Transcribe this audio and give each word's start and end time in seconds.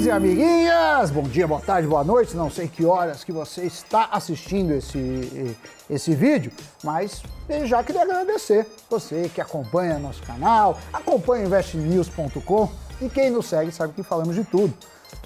amiguinhos 0.00 0.06
e 0.06 0.10
amiguinhas, 0.10 1.10
bom 1.10 1.22
dia, 1.22 1.46
boa 1.46 1.60
tarde, 1.60 1.86
boa 1.86 2.02
noite. 2.04 2.36
Não 2.36 2.50
sei 2.50 2.68
que 2.68 2.84
horas 2.84 3.22
que 3.24 3.32
você 3.32 3.62
está 3.62 4.08
assistindo 4.10 4.72
esse, 4.72 5.56
esse 5.88 6.14
vídeo, 6.14 6.52
mas 6.82 7.22
já 7.64 7.82
queria 7.82 8.02
agradecer 8.02 8.66
você 8.88 9.30
que 9.34 9.40
acompanha 9.40 9.98
nosso 9.98 10.22
canal, 10.22 10.78
acompanha 10.92 11.44
investnews.com 11.44 12.68
e 13.02 13.08
quem 13.08 13.30
nos 13.30 13.46
segue 13.46 13.72
sabe 13.72 13.92
que 13.92 14.02
falamos 14.02 14.34
de 14.34 14.44
tudo. 14.44 14.72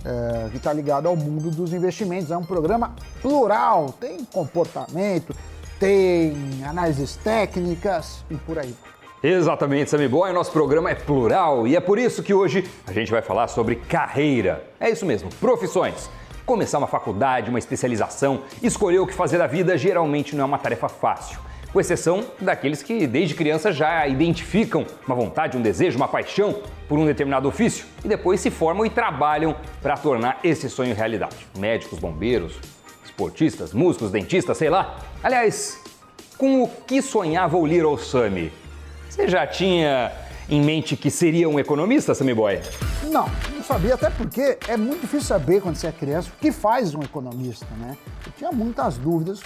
É, 0.05 0.49
que 0.51 0.57
está 0.57 0.73
ligado 0.73 1.09
ao 1.09 1.17
mundo 1.17 1.51
dos 1.51 1.73
investimentos. 1.73 2.31
É 2.31 2.37
um 2.37 2.45
programa 2.45 2.95
plural, 3.23 3.95
tem 3.99 4.25
comportamento, 4.25 5.35
tem 5.79 6.63
análises 6.65 7.17
técnicas 7.17 8.25
e 8.31 8.35
por 8.35 8.59
aí. 8.59 8.75
Exatamente, 9.27 9.89
Sammy 9.89 10.07
Boy, 10.07 10.35
nosso 10.35 10.53
programa 10.53 10.91
é 10.91 10.95
plural 10.95 11.67
e 11.67 11.75
é 11.75 11.81
por 11.81 11.99
isso 11.99 12.23
que 12.23 12.35
hoje 12.35 12.69
a 12.87 12.93
gente 12.93 13.11
vai 13.11 13.23
falar 13.23 13.49
sobre 13.49 13.77
carreira. 13.77 14.63
É 14.79 14.91
isso 14.91 15.07
mesmo, 15.07 15.31
profissões. 15.41 16.11
Começar 16.45 16.77
uma 16.77 16.87
faculdade, 16.87 17.49
uma 17.49 17.59
especialização, 17.59 18.43
escolher 18.63 18.99
o 18.99 19.07
que 19.07 19.15
fazer 19.15 19.39
da 19.39 19.47
vida 19.47 19.79
geralmente 19.79 20.37
não 20.37 20.43
é 20.43 20.47
uma 20.47 20.59
tarefa 20.59 20.91
fácil. 20.91 21.39
Com 21.73 21.81
exceção 21.81 22.23
daqueles 22.39 22.83
que 22.83 23.07
desde 23.07 23.35
criança 23.35 23.73
já 23.73 24.07
identificam 24.07 24.85
uma 25.07 25.17
vontade, 25.17 25.57
um 25.57 25.63
desejo, 25.63 25.97
uma 25.97 26.07
paixão 26.07 26.61
por 26.87 26.99
um 26.99 27.07
determinado 27.07 27.49
ofício 27.49 27.87
e 28.05 28.09
depois 28.09 28.43
se 28.43 28.51
formam 28.51 28.85
e 28.85 28.91
trabalham 28.91 29.57
para 29.81 29.97
tornar 29.97 30.39
esse 30.45 30.69
sonho 30.69 30.95
realidade. 30.95 31.49
Médicos, 31.59 31.99
bombeiros, 31.99 32.61
esportistas, 33.03 33.73
músicos, 33.73 34.11
dentistas, 34.11 34.59
sei 34.59 34.69
lá. 34.69 34.99
Aliás, 35.23 35.83
com 36.37 36.63
o 36.63 36.69
que 36.69 37.01
sonhava 37.01 37.57
o 37.57 37.65
Little 37.65 37.97
Sammy? 37.97 38.53
Você 39.15 39.29
já 39.29 39.47
tinha 39.47 40.11
em 40.49 40.61
mente 40.61 40.97
que 40.97 41.09
seria 41.09 41.49
um 41.49 41.57
economista, 41.57 42.17
Sammy 42.17 42.35
Boy? 42.35 42.61
Não, 43.05 43.27
não 43.55 43.63
sabia, 43.63 43.95
até 43.95 44.11
porque 44.11 44.59
é 44.67 44.77
muito 44.77 45.03
difícil 45.03 45.29
saber 45.29 45.63
quando 45.63 45.77
você 45.77 45.87
é 45.87 45.93
criança 45.93 46.31
o 46.31 46.41
que 46.41 46.51
faz 46.51 46.97
um 46.97 47.01
economista, 47.01 47.65
né? 47.79 47.97
Eu 48.27 48.33
tinha 48.33 48.51
muitas 48.51 48.99
dúvidas. 48.99 49.41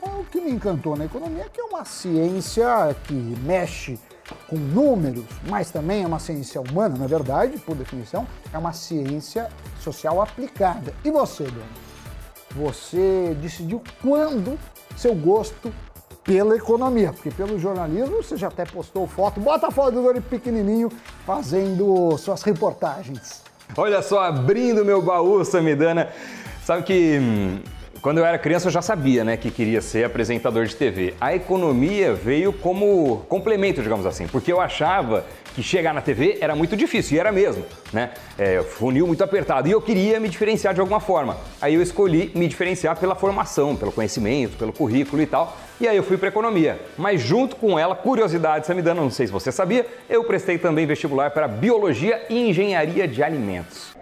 O 0.00 0.22
que 0.22 0.40
me 0.40 0.52
encantou 0.52 0.96
na 0.96 1.06
economia 1.06 1.42
é 1.42 1.48
que 1.48 1.60
é 1.60 1.64
uma 1.64 1.84
ciência 1.84 2.64
que 3.08 3.12
mexe 3.12 3.98
com 4.46 4.54
números, 4.54 5.24
mas 5.48 5.72
também 5.72 6.04
é 6.04 6.06
uma 6.06 6.20
ciência 6.20 6.60
humana, 6.60 6.96
na 6.96 7.08
verdade, 7.08 7.58
por 7.58 7.74
definição, 7.74 8.24
é 8.52 8.56
uma 8.56 8.72
ciência 8.72 9.48
social 9.80 10.22
aplicada. 10.22 10.94
E 11.04 11.10
você, 11.10 11.42
Dona? 11.42 11.66
Você 12.54 13.36
decidiu 13.42 13.82
quando 14.00 14.56
seu 14.96 15.12
gosto 15.12 15.72
pela 16.28 16.54
economia, 16.54 17.10
porque 17.10 17.30
pelo 17.30 17.58
jornalismo 17.58 18.22
você 18.22 18.36
já 18.36 18.48
até 18.48 18.66
postou 18.66 19.06
foto, 19.06 19.40
bota 19.40 19.68
a 19.68 19.70
foto 19.70 19.94
do 19.94 20.02
Dori 20.02 20.20
pequenininho 20.20 20.90
fazendo 21.24 22.18
suas 22.18 22.42
reportagens. 22.42 23.42
Olha 23.74 24.02
só, 24.02 24.20
abrindo 24.20 24.84
meu 24.84 25.00
baú, 25.00 25.42
Samidana, 25.42 26.10
sabe 26.62 26.82
que 26.82 27.18
hum, 27.18 27.60
quando 28.02 28.18
eu 28.18 28.26
era 28.26 28.38
criança 28.38 28.66
eu 28.66 28.70
já 28.70 28.82
sabia, 28.82 29.24
né, 29.24 29.38
que 29.38 29.50
queria 29.50 29.80
ser 29.80 30.04
apresentador 30.04 30.66
de 30.66 30.76
TV. 30.76 31.14
A 31.18 31.34
economia 31.34 32.12
veio 32.12 32.52
como 32.52 33.24
complemento, 33.26 33.80
digamos 33.82 34.04
assim, 34.04 34.26
porque 34.26 34.52
eu 34.52 34.60
achava 34.60 35.24
que 35.58 35.62
chegar 35.64 35.92
na 35.92 36.00
TV 36.00 36.38
era 36.40 36.54
muito 36.54 36.76
difícil, 36.76 37.16
e 37.16 37.20
era 37.20 37.32
mesmo, 37.32 37.64
né? 37.92 38.10
É, 38.38 38.62
funil 38.62 39.08
muito 39.08 39.24
apertado, 39.24 39.68
e 39.68 39.72
eu 39.72 39.82
queria 39.82 40.20
me 40.20 40.28
diferenciar 40.28 40.72
de 40.72 40.80
alguma 40.80 41.00
forma. 41.00 41.36
Aí 41.60 41.74
eu 41.74 41.82
escolhi 41.82 42.30
me 42.32 42.46
diferenciar 42.46 42.96
pela 42.96 43.16
formação, 43.16 43.74
pelo 43.74 43.90
conhecimento, 43.90 44.56
pelo 44.56 44.72
currículo 44.72 45.20
e 45.20 45.26
tal, 45.26 45.56
e 45.80 45.88
aí 45.88 45.96
eu 45.96 46.04
fui 46.04 46.16
para 46.16 46.28
economia. 46.28 46.80
Mas 46.96 47.20
junto 47.20 47.56
com 47.56 47.76
ela, 47.76 47.96
curiosidade, 47.96 48.68
Samidana, 48.68 49.00
não 49.00 49.10
sei 49.10 49.26
se 49.26 49.32
você 49.32 49.50
sabia, 49.50 49.84
eu 50.08 50.22
prestei 50.22 50.58
também 50.58 50.86
vestibular 50.86 51.32
para 51.32 51.48
biologia 51.48 52.24
e 52.30 52.48
engenharia 52.48 53.08
de 53.08 53.20
alimentos. 53.20 53.96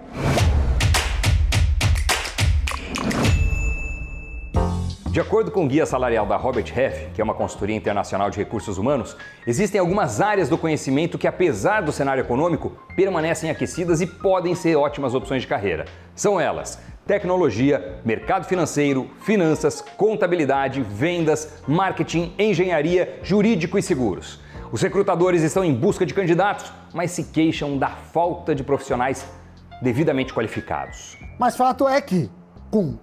De 5.16 5.20
acordo 5.20 5.50
com 5.50 5.64
o 5.64 5.66
guia 5.66 5.86
salarial 5.86 6.26
da 6.26 6.36
Robert 6.36 6.70
Half, 6.76 7.14
que 7.14 7.22
é 7.22 7.24
uma 7.24 7.32
consultoria 7.32 7.74
internacional 7.74 8.28
de 8.28 8.36
recursos 8.36 8.76
humanos, 8.76 9.16
existem 9.46 9.80
algumas 9.80 10.20
áreas 10.20 10.50
do 10.50 10.58
conhecimento 10.58 11.16
que, 11.16 11.26
apesar 11.26 11.80
do 11.80 11.90
cenário 11.90 12.20
econômico, 12.20 12.76
permanecem 12.94 13.48
aquecidas 13.48 14.02
e 14.02 14.06
podem 14.06 14.54
ser 14.54 14.76
ótimas 14.76 15.14
opções 15.14 15.40
de 15.40 15.48
carreira. 15.48 15.86
São 16.14 16.38
elas: 16.38 16.78
tecnologia, 17.06 17.98
mercado 18.04 18.44
financeiro, 18.44 19.08
finanças, 19.22 19.80
contabilidade, 19.80 20.82
vendas, 20.82 21.62
marketing, 21.66 22.34
engenharia, 22.38 23.18
jurídico 23.22 23.78
e 23.78 23.82
seguros. 23.82 24.38
Os 24.70 24.82
recrutadores 24.82 25.42
estão 25.42 25.64
em 25.64 25.72
busca 25.72 26.04
de 26.04 26.12
candidatos, 26.12 26.70
mas 26.92 27.10
se 27.10 27.24
queixam 27.24 27.78
da 27.78 27.88
falta 27.88 28.54
de 28.54 28.62
profissionais 28.62 29.26
devidamente 29.80 30.34
qualificados. 30.34 31.16
Mas 31.38 31.56
fato 31.56 31.88
é 31.88 32.02
que, 32.02 32.28
com 32.70 32.98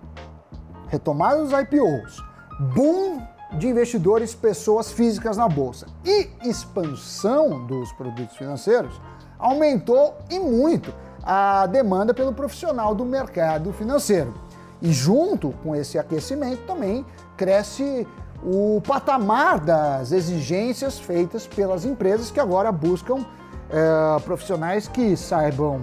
retomada 0.93 1.43
dos 1.43 1.51
IPOs, 1.51 2.23
boom 2.75 3.19
de 3.53 3.67
investidores 3.67 4.35
pessoas 4.35 4.91
físicas 4.91 5.37
na 5.37 5.49
bolsa 5.49 5.87
e 6.05 6.29
expansão 6.43 7.65
dos 7.65 7.91
produtos 7.93 8.37
financeiros, 8.37 9.01
aumentou 9.39 10.15
e 10.29 10.39
muito 10.39 10.93
a 11.23 11.65
demanda 11.65 12.13
pelo 12.13 12.31
profissional 12.31 12.93
do 12.93 13.05
mercado 13.05 13.73
financeiro. 13.73 14.33
E 14.81 14.91
junto 14.91 15.51
com 15.63 15.75
esse 15.75 15.97
aquecimento 15.97 16.61
também 16.67 17.03
cresce 17.35 18.07
o 18.43 18.81
patamar 18.85 19.59
das 19.59 20.11
exigências 20.11 20.99
feitas 20.99 21.47
pelas 21.47 21.85
empresas 21.85 22.29
que 22.29 22.39
agora 22.39 22.71
buscam 22.71 23.25
é, 23.69 24.19
profissionais 24.21 24.87
que 24.87 25.17
saibam 25.17 25.81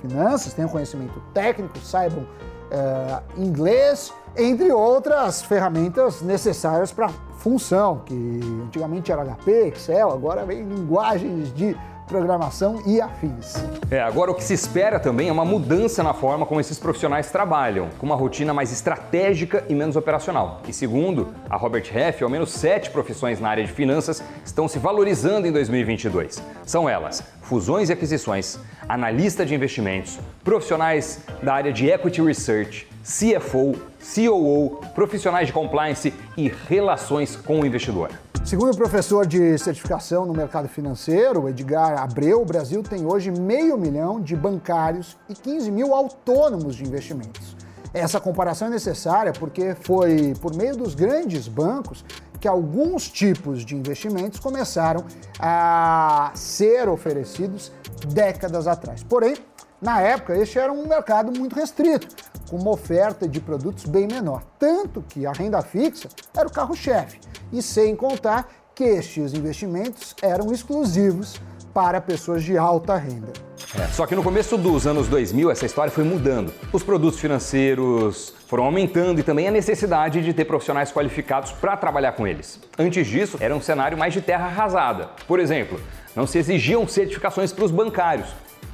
finanças, 0.00 0.54
tenham 0.54 0.68
conhecimento 0.68 1.20
técnico, 1.32 1.78
saibam 1.78 2.26
é, 2.70 3.20
inglês 3.36 4.12
entre 4.36 4.72
outras 4.72 5.42
ferramentas 5.42 6.22
necessárias 6.22 6.92
para 6.92 7.08
função, 7.38 8.02
que 8.04 8.40
antigamente 8.66 9.10
era 9.10 9.24
HP, 9.24 9.68
Excel, 9.68 10.10
agora 10.10 10.44
vem 10.44 10.62
linguagens 10.62 11.54
de 11.54 11.76
programação 12.10 12.82
e 12.84 13.00
afins. 13.00 13.54
É, 13.88 14.00
agora 14.00 14.32
o 14.32 14.34
que 14.34 14.42
se 14.42 14.52
espera 14.52 14.98
também 14.98 15.28
é 15.28 15.32
uma 15.32 15.44
mudança 15.44 16.02
na 16.02 16.12
forma 16.12 16.44
como 16.44 16.60
esses 16.60 16.76
profissionais 16.76 17.30
trabalham, 17.30 17.88
com 17.98 18.04
uma 18.04 18.16
rotina 18.16 18.52
mais 18.52 18.72
estratégica 18.72 19.64
e 19.68 19.74
menos 19.76 19.94
operacional. 19.94 20.60
E 20.66 20.72
segundo 20.72 21.28
a 21.48 21.56
Robert 21.56 21.84
Half, 21.94 22.22
ao 22.22 22.28
menos 22.28 22.50
sete 22.50 22.90
profissões 22.90 23.38
na 23.38 23.48
área 23.48 23.64
de 23.64 23.70
finanças 23.70 24.22
estão 24.44 24.66
se 24.66 24.78
valorizando 24.80 25.46
em 25.46 25.52
2022. 25.52 26.42
São 26.66 26.88
elas: 26.88 27.22
fusões 27.42 27.88
e 27.88 27.92
aquisições, 27.92 28.58
analista 28.88 29.46
de 29.46 29.54
investimentos, 29.54 30.18
profissionais 30.42 31.20
da 31.42 31.54
área 31.54 31.72
de 31.72 31.88
equity 31.88 32.20
research, 32.20 32.89
CFO, 33.02 33.74
COO, 34.14 34.80
profissionais 34.94 35.46
de 35.46 35.52
compliance 35.52 36.12
e 36.36 36.48
relações 36.48 37.36
com 37.36 37.60
o 37.60 37.66
investidor. 37.66 38.10
Segundo 38.44 38.72
o 38.72 38.76
professor 38.76 39.26
de 39.26 39.56
certificação 39.58 40.24
no 40.24 40.32
mercado 40.32 40.68
financeiro, 40.68 41.48
Edgar 41.48 42.02
Abreu, 42.02 42.40
o 42.40 42.44
Brasil 42.44 42.82
tem 42.82 43.06
hoje 43.06 43.30
meio 43.30 43.76
milhão 43.76 44.20
de 44.20 44.34
bancários 44.34 45.16
e 45.28 45.34
15 45.34 45.70
mil 45.70 45.94
autônomos 45.94 46.74
de 46.74 46.84
investimentos. 46.84 47.56
Essa 47.92 48.20
comparação 48.20 48.68
é 48.68 48.70
necessária 48.70 49.32
porque 49.32 49.74
foi 49.74 50.34
por 50.40 50.54
meio 50.54 50.76
dos 50.76 50.94
grandes 50.94 51.48
bancos 51.48 52.04
que 52.40 52.48
alguns 52.48 53.08
tipos 53.08 53.64
de 53.64 53.76
investimentos 53.76 54.40
começaram 54.40 55.04
a 55.38 56.32
ser 56.34 56.88
oferecidos 56.88 57.70
décadas 58.08 58.66
atrás. 58.66 59.02
Porém, 59.02 59.36
na 59.80 60.00
época, 60.00 60.36
este 60.36 60.58
era 60.58 60.70
um 60.70 60.86
mercado 60.86 61.32
muito 61.36 61.56
restrito, 61.56 62.06
com 62.50 62.56
uma 62.56 62.72
oferta 62.72 63.26
de 63.26 63.40
produtos 63.40 63.86
bem 63.86 64.06
menor. 64.06 64.42
Tanto 64.58 65.02
que 65.08 65.24
a 65.24 65.32
renda 65.32 65.62
fixa 65.62 66.08
era 66.36 66.46
o 66.46 66.52
carro-chefe, 66.52 67.18
e 67.50 67.62
sem 67.62 67.96
contar 67.96 68.48
que 68.74 68.84
estes 68.84 69.32
investimentos 69.32 70.14
eram 70.22 70.52
exclusivos 70.52 71.40
para 71.72 72.00
pessoas 72.00 72.42
de 72.42 72.58
alta 72.58 72.96
renda. 72.96 73.32
É, 73.78 73.86
só 73.88 74.04
que 74.04 74.16
no 74.16 74.22
começo 74.22 74.58
dos 74.58 74.86
anos 74.86 75.06
2000 75.06 75.50
essa 75.50 75.64
história 75.64 75.92
foi 75.92 76.02
mudando. 76.02 76.52
Os 76.72 76.82
produtos 76.82 77.20
financeiros 77.20 78.34
foram 78.48 78.64
aumentando 78.64 79.20
e 79.20 79.22
também 79.22 79.46
a 79.46 79.50
necessidade 79.50 80.22
de 80.22 80.34
ter 80.34 80.44
profissionais 80.44 80.90
qualificados 80.90 81.52
para 81.52 81.76
trabalhar 81.76 82.12
com 82.12 82.26
eles. 82.26 82.58
Antes 82.76 83.06
disso, 83.06 83.38
era 83.40 83.54
um 83.54 83.60
cenário 83.60 83.96
mais 83.96 84.12
de 84.12 84.20
terra 84.20 84.46
arrasada. 84.46 85.10
Por 85.26 85.38
exemplo, 85.38 85.80
não 86.16 86.26
se 86.26 86.38
exigiam 86.38 86.86
certificações 86.88 87.52
para 87.52 87.64
os 87.64 87.70
bancários, 87.70 88.28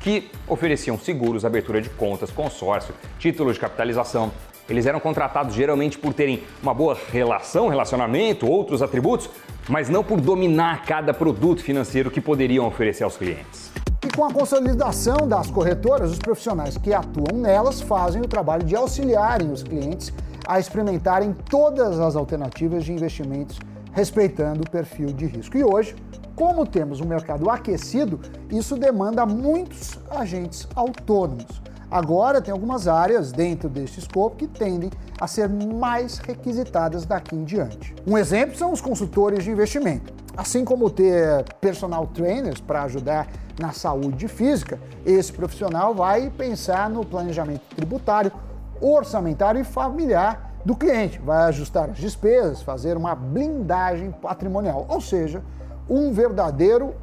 que 0.07 0.31
ofereciam 0.47 0.97
seguros, 0.97 1.45
abertura 1.45 1.83
de 1.83 1.91
contas, 1.91 2.31
consórcio, 2.31 2.95
títulos 3.19 3.55
de 3.55 3.61
capitalização. 3.61 4.31
Eles 4.71 4.87
eram 4.87 5.01
contratados 5.01 5.53
geralmente 5.53 5.99
por 5.99 6.15
terem 6.15 6.45
uma 6.63 6.73
boa 6.73 6.97
relação, 7.11 7.67
relacionamento, 7.67 8.49
outros 8.49 8.83
atributos, 8.83 9.29
mas 9.69 9.89
não 9.89 10.05
por 10.05 10.21
dominar 10.21 10.85
cada 10.87 11.13
produto 11.13 11.61
financeiro 11.61 12.09
que 12.09 12.21
poderiam 12.21 12.69
oferecer 12.69 13.03
aos 13.03 13.17
clientes. 13.17 13.73
E 14.05 14.17
com 14.17 14.25
a 14.25 14.33
consolidação 14.33 15.27
das 15.27 15.51
corretoras, 15.51 16.13
os 16.13 16.19
profissionais 16.21 16.79
que 16.79 16.95
atuam 16.95 17.41
nelas 17.41 17.81
fazem 17.81 18.23
o 18.23 18.29
trabalho 18.29 18.63
de 18.63 18.77
auxiliarem 18.77 19.51
os 19.51 19.65
clientes 19.65 20.13
a 20.47 20.61
experimentarem 20.61 21.35
todas 21.51 21.99
as 21.99 22.15
alternativas 22.15 22.85
de 22.85 22.93
investimentos 22.93 23.59
respeitando 23.93 24.63
o 24.63 24.71
perfil 24.71 25.09
de 25.09 25.27
risco. 25.27 25.59
E 25.59 25.65
hoje, 25.65 25.97
como 26.37 26.67
temos 26.67 27.01
um 27.01 27.07
mercado 27.07 27.49
aquecido, 27.49 28.21
isso 28.51 28.77
demanda 28.77 29.25
muitos 29.25 29.99
agentes 30.11 30.69
autônomos. 30.75 31.63
Agora, 31.91 32.43
tem 32.43 32.53
algumas 32.53 32.87
áreas 32.87 33.33
dentro 33.33 33.71
deste 33.71 34.01
escopo 34.01 34.37
que 34.37 34.47
tendem 34.47 34.91
a 35.19 35.27
ser 35.27 35.49
mais 35.49 36.19
requisitadas 36.19 37.07
daqui 37.07 37.35
em 37.35 37.43
diante. 37.45 37.95
Um 38.07 38.19
exemplo 38.19 38.57
são 38.57 38.71
os 38.71 38.83
consultores 38.83 39.45
de 39.45 39.51
investimento. 39.51 40.13
Assim 40.37 40.63
como 40.65 40.91
ter 40.91 41.45
personal 41.61 42.07
trainers 42.09 42.61
para 42.61 42.83
ajudar 42.83 43.29
na 43.59 43.73
saúde 43.73 44.29
física, 44.29 44.79
esse 45.07 45.33
profissional 45.33 45.95
vai 45.95 46.29
pensar 46.29 46.91
no 46.91 47.03
planejamento 47.03 47.63
tributário, 47.75 48.31
orçamentário 48.79 49.61
e 49.61 49.65
familiar 49.65 50.55
do 50.67 50.77
cliente, 50.77 51.19
vai 51.21 51.45
ajustar 51.45 51.89
as 51.89 51.97
despesas, 51.97 52.61
fazer 52.61 52.97
uma 52.97 53.15
blindagem 53.15 54.11
patrimonial, 54.11 54.85
ou 54.89 55.01
seja, 55.01 55.41
um 55.89 56.13
verdadeiro 56.13 56.95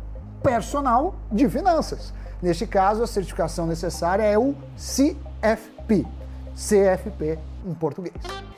personal 0.41 1.15
de 1.31 1.47
finanças. 1.50 2.13
Neste 2.41 2.68
caso, 2.68 3.03
a 3.03 3.07
certificação 3.07 3.65
necessária 3.65 4.24
é 4.24 4.38
o 4.38 4.53
CFP, 4.75 6.06
CFP 6.53 7.39
em 7.65 7.74
português. 7.74 8.13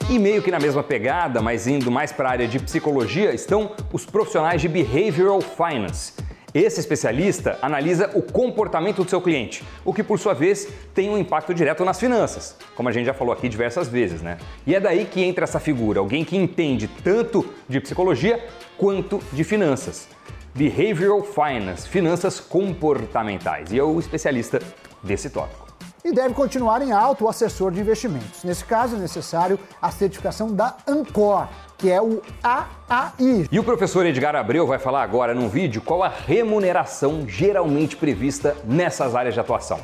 E 0.09 0.19
meio 0.19 0.41
que 0.41 0.51
na 0.51 0.59
mesma 0.59 0.83
pegada, 0.83 1.41
mas 1.41 1.67
indo 1.67 1.91
mais 1.91 2.11
para 2.11 2.29
a 2.29 2.31
área 2.31 2.47
de 2.47 2.59
psicologia, 2.59 3.33
estão 3.33 3.71
os 3.91 4.05
profissionais 4.05 4.61
de 4.61 4.67
Behavioral 4.67 5.41
Finance. 5.41 6.13
Esse 6.55 6.79
especialista 6.79 7.59
analisa 7.61 8.09
o 8.13 8.21
comportamento 8.21 9.03
do 9.03 9.09
seu 9.09 9.19
cliente, 9.19 9.61
o 9.83 9.93
que 9.93 10.01
por 10.01 10.17
sua 10.17 10.33
vez 10.33 10.69
tem 10.93 11.09
um 11.09 11.17
impacto 11.17 11.53
direto 11.53 11.83
nas 11.83 11.99
finanças, 11.99 12.55
como 12.73 12.87
a 12.87 12.93
gente 12.93 13.07
já 13.07 13.13
falou 13.13 13.33
aqui 13.33 13.49
diversas 13.49 13.89
vezes, 13.89 14.21
né? 14.21 14.37
E 14.65 14.73
é 14.73 14.79
daí 14.79 15.03
que 15.03 15.21
entra 15.21 15.43
essa 15.43 15.59
figura, 15.59 15.99
alguém 15.99 16.23
que 16.23 16.37
entende 16.37 16.87
tanto 17.03 17.45
de 17.67 17.81
psicologia 17.81 18.41
quanto 18.77 19.21
de 19.33 19.43
finanças. 19.43 20.07
Behavioral 20.53 21.23
Finance, 21.23 21.89
finanças 21.89 22.39
comportamentais, 22.39 23.73
e 23.73 23.77
é 23.77 23.83
o 23.83 23.99
especialista 23.99 24.61
desse 25.03 25.29
tópico. 25.29 25.64
E 26.05 26.11
deve 26.11 26.35
continuar 26.35 26.83
em 26.83 26.91
alto 26.91 27.25
o 27.25 27.27
assessor 27.27 27.71
de 27.71 27.81
investimentos. 27.81 28.43
Nesse 28.43 28.63
caso, 28.63 28.95
é 28.95 28.99
necessário 28.99 29.57
a 29.81 29.89
certificação 29.89 30.53
da 30.53 30.75
Ancor, 30.87 31.47
que 31.79 31.89
é 31.89 31.99
o 31.99 32.21
AAI. 32.43 33.47
E 33.51 33.59
o 33.59 33.63
professor 33.63 34.05
Edgar 34.05 34.35
Abreu 34.35 34.67
vai 34.67 34.77
falar 34.77 35.01
agora 35.01 35.33
num 35.33 35.49
vídeo 35.49 35.81
qual 35.81 36.03
a 36.03 36.07
remuneração 36.07 37.27
geralmente 37.27 37.97
prevista 37.97 38.55
nessas 38.63 39.15
áreas 39.15 39.33
de 39.33 39.39
atuação. 39.39 39.79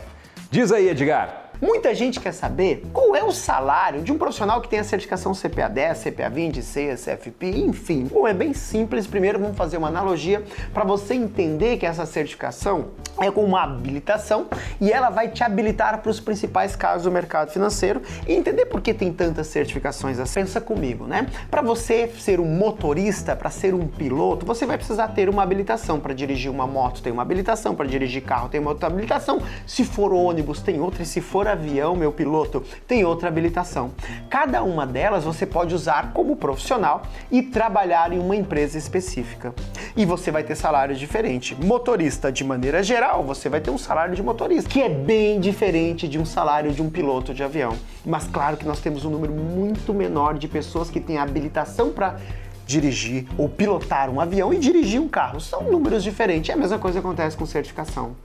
Diz 0.51 0.71
aí, 0.71 0.89
Edgar. 0.89 1.40
Muita 1.61 1.93
gente 1.93 2.19
quer 2.19 2.31
saber 2.31 2.83
qual 2.91 3.15
é 3.15 3.23
o 3.23 3.31
salário 3.31 4.01
de 4.01 4.11
um 4.11 4.17
profissional 4.17 4.59
que 4.61 4.67
tem 4.67 4.79
a 4.79 4.83
certificação 4.83 5.31
CPA 5.31 5.69
10, 5.69 6.05
CPA 6.05 6.27
20, 6.27 6.59
CFP, 6.59 7.49
enfim. 7.51 8.05
Bom, 8.11 8.27
é 8.27 8.33
bem 8.33 8.51
simples. 8.51 9.05
Primeiro 9.05 9.37
vamos 9.37 9.55
fazer 9.55 9.77
uma 9.77 9.87
analogia 9.87 10.43
para 10.73 10.83
você 10.83 11.13
entender 11.13 11.77
que 11.77 11.85
essa 11.85 12.03
certificação 12.07 12.87
é 13.19 13.29
como 13.29 13.45
uma 13.45 13.61
habilitação 13.61 14.47
e 14.79 14.91
ela 14.91 15.11
vai 15.11 15.27
te 15.27 15.43
habilitar 15.43 16.01
para 16.01 16.09
os 16.09 16.19
principais 16.19 16.75
casos 16.75 17.03
do 17.03 17.11
mercado 17.11 17.51
financeiro 17.51 18.01
e 18.27 18.33
entender 18.33 18.65
por 18.65 18.81
que 18.81 18.91
tem 18.91 19.13
tantas 19.13 19.45
certificações 19.45 20.17
assim. 20.17 20.41
Pensa 20.41 20.59
comigo, 20.59 21.05
né? 21.05 21.27
Para 21.51 21.61
você 21.61 22.07
ser 22.17 22.39
um 22.39 22.45
motorista, 22.45 23.35
para 23.35 23.51
ser 23.51 23.75
um 23.75 23.85
piloto, 23.85 24.43
você 24.47 24.65
vai 24.65 24.77
precisar 24.77 25.09
ter 25.09 25.29
uma 25.29 25.43
habilitação 25.43 25.99
para 25.99 26.15
dirigir 26.15 26.49
uma 26.49 26.65
moto, 26.65 27.03
tem 27.03 27.13
uma 27.13 27.21
habilitação 27.21 27.75
para 27.75 27.85
dirigir 27.85 28.23
carro, 28.23 28.49
tem 28.49 28.59
uma 28.59 28.71
outra 28.71 28.87
habilitação. 28.87 29.39
Se 29.67 29.85
for 29.85 30.11
ônibus, 30.11 30.59
tem 30.61 30.79
outra, 30.79 31.03
e 31.03 31.05
se 31.05 31.21
for 31.21 31.50
avião, 31.51 31.95
meu 31.95 32.11
piloto, 32.11 32.63
tem 32.87 33.03
outra 33.03 33.27
habilitação. 33.27 33.91
Cada 34.29 34.63
uma 34.63 34.85
delas 34.85 35.23
você 35.23 35.45
pode 35.45 35.73
usar 35.73 36.11
como 36.13 36.35
profissional 36.35 37.03
e 37.31 37.41
trabalhar 37.41 38.11
em 38.11 38.19
uma 38.19 38.35
empresa 38.35 38.77
específica. 38.77 39.53
E 39.95 40.05
você 40.05 40.31
vai 40.31 40.43
ter 40.43 40.55
salários 40.55 40.99
diferentes. 40.99 41.57
Motorista, 41.57 42.31
de 42.31 42.43
maneira 42.43 42.81
geral, 42.81 43.23
você 43.23 43.49
vai 43.49 43.59
ter 43.59 43.71
um 43.71 43.77
salário 43.77 44.15
de 44.15 44.23
motorista, 44.23 44.69
que 44.69 44.81
é 44.81 44.89
bem 44.89 45.39
diferente 45.39 46.07
de 46.07 46.17
um 46.17 46.25
salário 46.25 46.71
de 46.71 46.81
um 46.81 46.89
piloto 46.89 47.33
de 47.33 47.43
avião. 47.43 47.77
Mas 48.05 48.27
claro 48.27 48.57
que 48.57 48.65
nós 48.65 48.79
temos 48.79 49.05
um 49.05 49.09
número 49.09 49.33
muito 49.33 49.93
menor 49.93 50.37
de 50.37 50.47
pessoas 50.47 50.89
que 50.89 50.99
têm 50.99 51.17
habilitação 51.17 51.91
para 51.91 52.17
dirigir 52.65 53.25
ou 53.37 53.49
pilotar 53.49 54.09
um 54.09 54.19
avião 54.21 54.53
e 54.53 54.57
dirigir 54.57 55.01
um 55.01 55.07
carro. 55.07 55.41
São 55.41 55.63
números 55.63 56.03
diferentes. 56.03 56.49
É 56.49 56.53
a 56.53 56.57
mesma 56.57 56.79
coisa 56.79 56.99
acontece 56.99 57.35
com 57.35 57.45
certificação. 57.45 58.15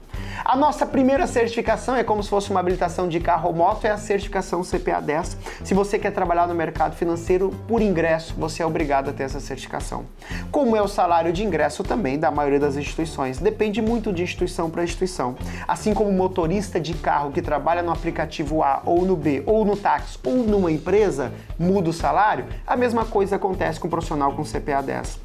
A 0.47 0.55
nossa 0.55 0.85
primeira 0.85 1.27
certificação 1.27 1.93
é 1.93 2.05
como 2.05 2.23
se 2.23 2.29
fosse 2.29 2.49
uma 2.51 2.61
habilitação 2.61 3.09
de 3.09 3.19
carro 3.19 3.49
ou 3.49 3.53
moto, 3.53 3.83
é 3.83 3.91
a 3.91 3.97
certificação 3.97 4.61
CPA 4.63 5.01
10. 5.01 5.37
Se 5.65 5.73
você 5.73 5.99
quer 5.99 6.11
trabalhar 6.11 6.47
no 6.47 6.55
mercado 6.55 6.95
financeiro 6.95 7.49
por 7.67 7.81
ingresso, 7.81 8.33
você 8.37 8.63
é 8.63 8.65
obrigado 8.65 9.09
a 9.09 9.13
ter 9.13 9.23
essa 9.23 9.41
certificação. 9.41 10.05
Como 10.49 10.73
é 10.73 10.81
o 10.81 10.87
salário 10.87 11.33
de 11.33 11.43
ingresso 11.43 11.83
também 11.83 12.17
da 12.17 12.31
maioria 12.31 12.61
das 12.61 12.77
instituições, 12.77 13.39
depende 13.39 13.81
muito 13.81 14.13
de 14.13 14.23
instituição 14.23 14.69
para 14.69 14.85
instituição. 14.85 15.35
Assim 15.67 15.93
como 15.93 16.13
motorista 16.13 16.79
de 16.79 16.93
carro 16.93 17.33
que 17.33 17.41
trabalha 17.41 17.83
no 17.83 17.91
aplicativo 17.91 18.63
A 18.63 18.81
ou 18.85 19.03
no 19.03 19.17
B, 19.17 19.43
ou 19.45 19.65
no 19.65 19.75
táxi, 19.75 20.17
ou 20.25 20.37
numa 20.37 20.71
empresa, 20.71 21.33
muda 21.59 21.89
o 21.89 21.93
salário, 21.93 22.45
a 22.65 22.77
mesma 22.77 23.03
coisa 23.03 23.35
acontece 23.35 23.81
com 23.81 23.87
o 23.87 23.91
profissional 23.91 24.31
com 24.31 24.43
CPA 24.43 24.81
10. 24.81 25.19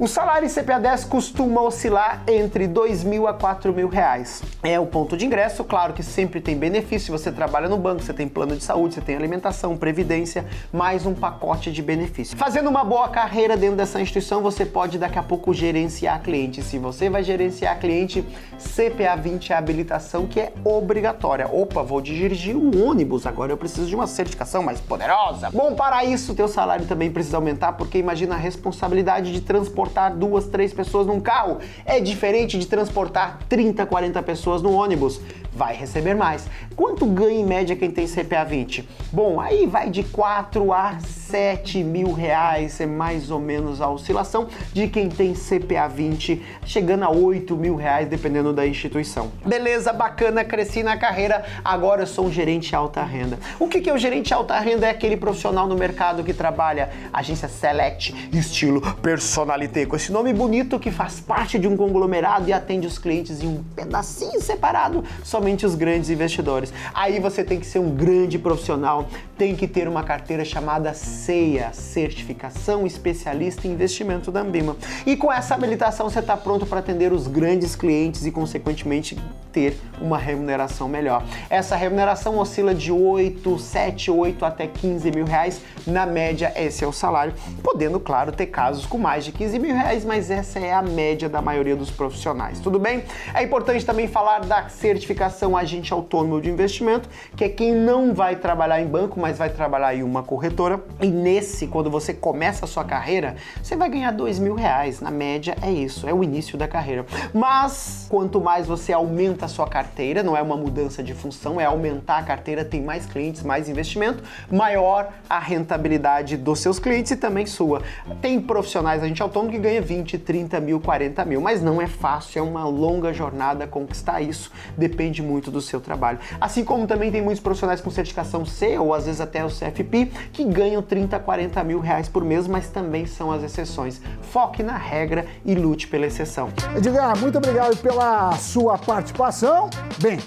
O 0.00 0.08
salário 0.08 0.46
em 0.46 0.50
CPA 0.52 0.80
10 0.80 1.04
costuma 1.04 1.62
oscilar 1.62 2.24
entre 2.26 2.66
2 2.66 3.04
mil 3.04 3.28
a 3.28 3.34
4 3.34 3.72
mil 3.72 3.86
reais 3.86 4.42
é 4.64 4.80
o 4.80 4.86
ponto 4.86 5.14
de 5.14 5.26
ingresso. 5.26 5.62
Claro 5.62 5.92
que 5.92 6.02
sempre 6.02 6.40
tem 6.40 6.56
benefício. 6.56 7.12
Você 7.12 7.30
trabalha 7.30 7.68
no 7.68 7.76
banco, 7.76 8.02
você 8.02 8.14
tem 8.14 8.26
plano 8.26 8.56
de 8.56 8.64
saúde, 8.64 8.94
você 8.94 9.02
tem 9.02 9.14
alimentação, 9.14 9.76
previdência, 9.76 10.46
mais 10.72 11.04
um 11.04 11.12
pacote 11.12 11.70
de 11.70 11.82
benefícios. 11.82 12.38
Fazendo 12.40 12.70
uma 12.70 12.82
boa 12.82 13.08
carreira 13.08 13.58
dentro 13.58 13.76
dessa 13.76 14.00
instituição, 14.00 14.40
você 14.40 14.64
pode 14.64 14.98
daqui 14.98 15.18
a 15.18 15.22
pouco 15.22 15.52
gerenciar 15.52 16.22
cliente. 16.22 16.62
Se 16.62 16.78
você 16.78 17.10
vai 17.10 17.22
gerenciar 17.22 17.78
cliente, 17.78 18.24
CPA 18.56 19.16
20 19.16 19.52
é 19.52 19.54
a 19.54 19.58
habilitação 19.58 20.26
que 20.26 20.40
é 20.40 20.52
obrigatória. 20.64 21.46
Opa, 21.46 21.82
vou 21.82 22.00
dirigir 22.00 22.56
um 22.56 22.88
ônibus, 22.88 23.26
agora 23.26 23.52
eu 23.52 23.58
preciso 23.58 23.86
de 23.86 23.94
uma 23.94 24.06
certificação 24.06 24.62
mais 24.62 24.80
poderosa. 24.80 25.50
Bom, 25.50 25.74
para 25.74 26.04
isso, 26.06 26.34
teu 26.34 26.48
salário 26.48 26.86
também 26.86 27.10
precisa 27.10 27.36
aumentar, 27.36 27.74
porque 27.74 27.98
imagina 27.98 28.34
a 28.34 28.38
responsabilidade 28.38 29.30
de 29.30 29.42
transportar 29.42 30.16
duas, 30.16 30.46
três 30.46 30.72
pessoas 30.72 31.06
num 31.06 31.20
carro. 31.20 31.58
É 31.84 32.00
diferente 32.00 32.58
de 32.58 32.66
transportar 32.66 33.40
30, 33.46 33.84
40 33.84 34.22
pessoas 34.22 34.53
no 34.62 34.72
ônibus 34.72 35.20
vai 35.54 35.74
receber 35.74 36.14
mais. 36.14 36.46
Quanto 36.74 37.06
ganha 37.06 37.40
em 37.40 37.44
média 37.44 37.76
quem 37.76 37.90
tem 37.90 38.06
CPA 38.06 38.44
20? 38.44 38.88
Bom, 39.12 39.40
aí 39.40 39.66
vai 39.66 39.88
de 39.88 40.02
4 40.02 40.72
a 40.72 40.98
7 40.98 41.84
mil 41.84 42.12
reais, 42.12 42.80
é 42.80 42.86
mais 42.86 43.30
ou 43.30 43.38
menos 43.38 43.80
a 43.80 43.88
oscilação 43.88 44.48
de 44.72 44.88
quem 44.88 45.08
tem 45.08 45.34
CPA 45.34 45.88
20, 45.88 46.42
chegando 46.64 47.04
a 47.04 47.10
8 47.10 47.56
mil 47.56 47.76
reais, 47.76 48.08
dependendo 48.08 48.52
da 48.52 48.66
instituição. 48.66 49.30
Beleza, 49.46 49.92
bacana, 49.92 50.44
cresci 50.44 50.82
na 50.82 50.96
carreira, 50.96 51.44
agora 51.64 52.02
eu 52.02 52.06
sou 52.06 52.26
um 52.26 52.32
gerente 52.32 52.74
alta 52.74 53.02
renda. 53.04 53.38
O 53.58 53.68
que, 53.68 53.80
que 53.80 53.88
é 53.88 53.94
o 53.94 53.98
gerente 53.98 54.34
alta 54.34 54.58
renda? 54.58 54.86
É 54.86 54.90
aquele 54.90 55.16
profissional 55.16 55.68
no 55.68 55.76
mercado 55.76 56.24
que 56.24 56.34
trabalha 56.34 56.90
agência 57.12 57.48
Select, 57.48 58.14
estilo 58.32 58.80
personalité, 58.96 59.86
com 59.86 59.94
esse 59.94 60.10
nome 60.10 60.32
bonito 60.32 60.80
que 60.80 60.90
faz 60.90 61.20
parte 61.20 61.58
de 61.58 61.68
um 61.68 61.76
conglomerado 61.76 62.48
e 62.48 62.52
atende 62.52 62.86
os 62.86 62.98
clientes 62.98 63.42
em 63.42 63.46
um 63.46 63.62
pedacinho 63.76 64.40
separado, 64.44 65.02
somente 65.22 65.66
os 65.66 65.74
grandes 65.74 66.10
investidores. 66.10 66.72
Aí 66.94 67.18
você 67.18 67.42
tem 67.42 67.58
que 67.58 67.66
ser 67.66 67.78
um 67.78 67.90
grande 67.90 68.38
profissional, 68.38 69.08
tem 69.36 69.56
que 69.56 69.66
ter 69.66 69.88
uma 69.88 70.02
carteira 70.02 70.44
chamada 70.44 70.94
CEIA, 70.94 71.72
Certificação 71.72 72.86
Especialista 72.86 73.66
em 73.66 73.72
Investimento 73.72 74.30
da 74.30 74.40
Ambima. 74.40 74.76
E 75.04 75.16
com 75.16 75.32
essa 75.32 75.54
habilitação 75.54 76.08
você 76.08 76.20
está 76.20 76.36
pronto 76.36 76.64
para 76.66 76.78
atender 76.78 77.12
os 77.12 77.26
grandes 77.26 77.74
clientes 77.74 78.24
e, 78.24 78.30
consequentemente, 78.30 79.18
ter 79.52 79.76
uma 80.00 80.18
remuneração 80.18 80.88
melhor. 80.88 81.24
Essa 81.48 81.76
remuneração 81.76 82.38
oscila 82.38 82.74
de 82.74 82.90
8, 82.90 83.58
7, 83.58 84.10
8 84.10 84.44
até 84.44 84.66
15 84.66 85.10
mil 85.10 85.24
reais. 85.24 85.60
Na 85.86 86.06
média, 86.06 86.52
esse 86.56 86.84
é 86.84 86.86
o 86.86 86.92
salário, 86.92 87.34
podendo, 87.62 88.00
claro, 88.00 88.32
ter 88.32 88.46
casos 88.46 88.86
com 88.86 88.98
mais 88.98 89.24
de 89.24 89.32
15 89.32 89.58
mil 89.58 89.74
reais, 89.74 90.04
mas 90.04 90.30
essa 90.30 90.58
é 90.58 90.72
a 90.72 90.82
média 90.82 91.28
da 91.28 91.40
maioria 91.40 91.76
dos 91.76 91.90
profissionais. 91.90 92.58
Tudo 92.60 92.78
bem? 92.78 93.04
É 93.32 93.42
importante 93.42 93.84
também 93.84 94.08
falar 94.08 94.40
da 94.40 94.68
certificação 94.68 95.56
agente 95.56 95.92
autônomo 95.92 96.40
de 96.40 96.50
investimento, 96.50 97.08
que 97.36 97.44
é 97.44 97.48
quem 97.48 97.72
não 97.72 98.14
vai 98.14 98.36
trabalhar 98.36 98.80
em 98.80 98.86
banco, 98.86 99.20
mas 99.24 99.38
vai 99.38 99.48
trabalhar 99.48 99.94
em 99.94 100.02
uma 100.02 100.22
corretora. 100.22 100.84
E 101.00 101.06
nesse, 101.06 101.66
quando 101.66 101.90
você 101.90 102.12
começa 102.12 102.66
a 102.66 102.68
sua 102.68 102.84
carreira, 102.84 103.36
você 103.62 103.74
vai 103.74 103.88
ganhar 103.88 104.10
dois 104.10 104.38
mil 104.38 104.54
reais. 104.54 105.00
Na 105.00 105.10
média 105.10 105.56
é 105.62 105.72
isso, 105.72 106.06
é 106.06 106.12
o 106.12 106.22
início 106.22 106.58
da 106.58 106.68
carreira. 106.68 107.06
Mas 107.32 108.06
quanto 108.10 108.38
mais 108.38 108.66
você 108.66 108.92
aumenta 108.92 109.46
a 109.46 109.48
sua 109.48 109.66
carteira, 109.66 110.22
não 110.22 110.36
é 110.36 110.42
uma 110.42 110.58
mudança 110.58 111.02
de 111.02 111.14
função, 111.14 111.58
é 111.58 111.64
aumentar 111.64 112.18
a 112.18 112.22
carteira, 112.22 112.66
tem 112.66 112.82
mais 112.82 113.06
clientes, 113.06 113.42
mais 113.42 113.66
investimento, 113.66 114.22
maior 114.52 115.08
a 115.26 115.38
rentabilidade 115.38 116.36
dos 116.36 116.58
seus 116.58 116.78
clientes 116.78 117.12
e 117.12 117.16
também 117.16 117.46
sua. 117.46 117.80
Tem 118.20 118.38
profissionais, 118.38 119.02
a 119.02 119.08
gente 119.08 119.22
autônomo 119.22 119.50
que 119.50 119.58
ganha 119.58 119.80
20, 119.80 120.18
30 120.18 120.60
mil, 120.60 120.78
40 120.80 121.24
mil, 121.24 121.40
mas 121.40 121.62
não 121.62 121.80
é 121.80 121.86
fácil, 121.86 122.40
é 122.40 122.42
uma 122.42 122.66
longa 122.66 123.10
jornada 123.10 123.66
conquistar 123.66 124.20
isso, 124.20 124.52
depende 124.76 125.22
muito 125.22 125.50
do 125.50 125.62
seu 125.62 125.80
trabalho. 125.80 126.18
Assim 126.38 126.62
como 126.62 126.86
também 126.86 127.10
tem 127.10 127.22
muitos 127.22 127.42
profissionais 127.42 127.80
com 127.80 127.88
certificação 127.88 128.44
C 128.44 128.78
ou 128.78 128.92
às 128.92 129.06
vezes 129.06 129.13
até 129.20 129.44
o 129.44 129.48
CFP 129.48 130.10
que 130.32 130.44
ganham 130.44 130.82
30, 130.82 131.18
40 131.18 131.64
mil 131.64 131.80
reais 131.80 132.08
por 132.08 132.24
mês, 132.24 132.46
mas 132.46 132.68
também 132.68 133.06
são 133.06 133.30
as 133.30 133.42
exceções. 133.42 134.00
Foque 134.22 134.62
na 134.62 134.76
regra 134.76 135.26
e 135.44 135.54
lute 135.54 135.86
pela 135.88 136.06
exceção. 136.06 136.48
Edgar, 136.76 137.16
muito 137.18 137.38
obrigado 137.38 137.76
pela 137.78 138.32
sua 138.36 138.78
participação. 138.78 139.70
Bem, 139.98 140.18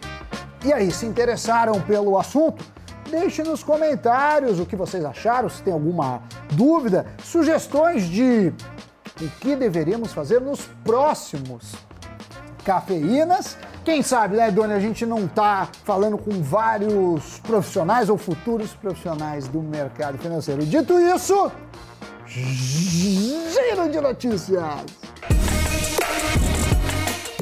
E 0.65 0.73
aí, 0.73 0.91
se 0.91 1.05
interessaram 1.05 1.79
pelo 1.81 2.17
assunto? 2.17 2.65
Deixe 3.09 3.41
nos 3.43 3.63
comentários 3.63 4.59
o 4.59 4.65
que 4.65 4.75
vocês 4.75 5.05
acharam, 5.05 5.47
se 5.47 5.61
tem 5.61 5.71
alguma 5.71 6.21
dúvida, 6.51 7.05
sugestões 7.23 8.05
de 8.05 8.51
o 9.21 9.29
que 9.39 9.55
deveríamos 9.55 10.11
fazer 10.11 10.41
nos 10.41 10.61
próximos 10.83 11.73
cafeínas. 12.65 13.57
Quem 13.87 14.03
sabe, 14.03 14.35
né, 14.35 14.51
Dona, 14.51 14.75
a 14.75 14.81
gente 14.81 15.05
não 15.05 15.29
tá 15.29 15.69
falando 15.85 16.17
com 16.17 16.43
vários 16.43 17.39
profissionais 17.39 18.09
ou 18.09 18.17
futuros 18.17 18.73
profissionais 18.73 19.47
do 19.47 19.61
mercado 19.61 20.17
financeiro. 20.17 20.65
Dito 20.65 20.99
isso, 20.99 21.49
giro 22.27 23.89
de 23.89 24.01
notícias. 24.01 25.06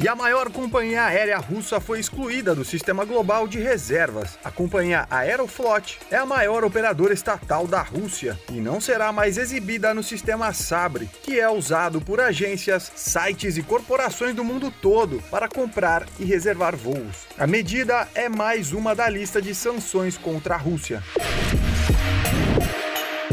E 0.02 0.06
a 0.08 0.14
maior 0.14 0.50
companhia 0.50 1.04
aérea 1.04 1.38
russa 1.38 1.80
foi 1.80 1.98
excluída 1.98 2.54
do 2.54 2.66
sistema 2.66 3.02
global 3.06 3.48
de 3.48 3.58
reservas. 3.58 4.38
A 4.44 4.50
companhia 4.50 5.06
Aeroflot 5.10 5.98
é 6.10 6.16
a 6.16 6.26
maior 6.26 6.64
operadora 6.64 7.14
estatal 7.14 7.66
da 7.66 7.80
Rússia 7.80 8.38
e 8.50 8.60
não 8.60 8.78
será 8.78 9.10
mais 9.10 9.38
exibida 9.38 9.94
no 9.94 10.02
sistema 10.02 10.52
Sabre, 10.52 11.08
que 11.22 11.40
é 11.40 11.48
usado 11.48 11.98
por 11.98 12.20
agências, 12.20 12.92
sites 12.94 13.56
e 13.56 13.62
corporações 13.62 14.34
do 14.34 14.44
mundo 14.44 14.70
todo 14.82 15.22
para 15.30 15.48
comprar 15.48 16.06
e 16.20 16.26
reservar 16.26 16.76
voos. 16.76 17.26
A 17.38 17.46
medida 17.46 18.06
é 18.14 18.28
mais 18.28 18.72
uma 18.72 18.94
da 18.94 19.08
lista 19.08 19.40
de 19.40 19.54
sanções 19.54 20.18
contra 20.18 20.56
a 20.56 20.58
Rússia. 20.58 21.02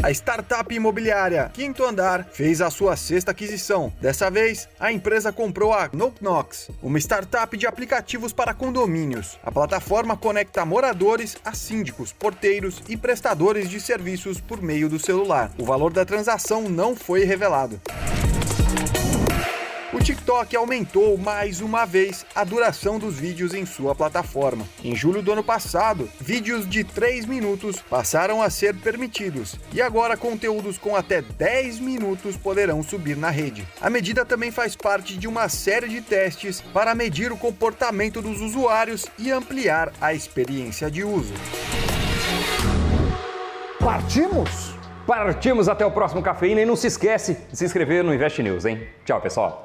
A 0.04 0.10
startup 0.10 0.74
imobiliária 0.74 1.50
Quinto 1.54 1.82
Andar 1.82 2.28
fez 2.30 2.60
a 2.60 2.68
sua 2.68 2.94
sexta 2.94 3.30
aquisição. 3.30 3.90
Dessa 4.02 4.30
vez, 4.30 4.68
a 4.78 4.92
empresa 4.92 5.32
comprou 5.32 5.72
a 5.72 5.88
Knox, 5.88 6.70
uma 6.82 6.98
startup 6.98 7.56
de 7.56 7.66
aplicativos 7.66 8.30
para 8.30 8.52
condomínios. 8.52 9.38
A 9.42 9.50
plataforma 9.50 10.14
conecta 10.14 10.62
moradores 10.66 11.38
a 11.42 11.54
síndicos, 11.54 12.12
porteiros 12.12 12.82
e 12.86 12.98
prestadores 12.98 13.70
de 13.70 13.80
serviços 13.80 14.42
por 14.42 14.60
meio 14.60 14.90
do 14.90 14.98
celular. 14.98 15.50
O 15.56 15.64
valor 15.64 15.90
da 15.90 16.04
transação 16.04 16.68
não 16.68 16.94
foi 16.94 17.24
revelado. 17.24 17.80
O 19.94 20.00
TikTok 20.00 20.56
aumentou 20.56 21.16
mais 21.16 21.60
uma 21.60 21.86
vez 21.86 22.26
a 22.34 22.42
duração 22.42 22.98
dos 22.98 23.16
vídeos 23.16 23.54
em 23.54 23.64
sua 23.64 23.94
plataforma. 23.94 24.66
Em 24.82 24.96
julho 24.96 25.22
do 25.22 25.30
ano 25.30 25.44
passado, 25.44 26.10
vídeos 26.20 26.68
de 26.68 26.82
3 26.82 27.24
minutos 27.26 27.80
passaram 27.80 28.42
a 28.42 28.50
ser 28.50 28.74
permitidos 28.74 29.54
e 29.72 29.80
agora 29.80 30.16
conteúdos 30.16 30.76
com 30.78 30.96
até 30.96 31.22
10 31.22 31.78
minutos 31.78 32.36
poderão 32.36 32.82
subir 32.82 33.16
na 33.16 33.30
rede. 33.30 33.64
A 33.80 33.88
medida 33.88 34.24
também 34.24 34.50
faz 34.50 34.74
parte 34.74 35.16
de 35.16 35.28
uma 35.28 35.48
série 35.48 35.86
de 35.86 36.00
testes 36.00 36.60
para 36.60 36.92
medir 36.92 37.30
o 37.30 37.36
comportamento 37.36 38.20
dos 38.20 38.40
usuários 38.40 39.06
e 39.16 39.30
ampliar 39.30 39.92
a 40.00 40.12
experiência 40.12 40.90
de 40.90 41.04
uso. 41.04 41.32
Partimos? 43.78 44.74
Partimos 45.06 45.68
até 45.68 45.86
o 45.86 45.90
próximo 45.92 46.20
cafeína 46.20 46.62
e 46.62 46.66
não 46.66 46.74
se 46.74 46.88
esquece 46.88 47.34
de 47.48 47.56
se 47.56 47.64
inscrever 47.64 48.02
no 48.02 48.12
Invest 48.12 48.42
News, 48.42 48.64
hein? 48.64 48.88
Tchau, 49.04 49.20
pessoal. 49.20 49.64